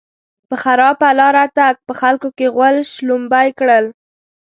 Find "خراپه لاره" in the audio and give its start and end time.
0.63-1.45